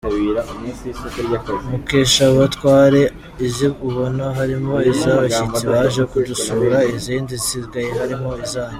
[1.69, 3.01] Mukeshabatware:
[3.45, 8.69] Izi ubona harimo iz’abashyitsi baje kudusura, izindi zisigaye harimo izanjye.